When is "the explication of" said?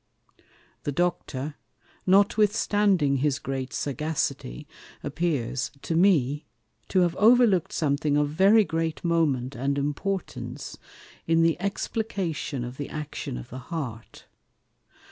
11.43-12.77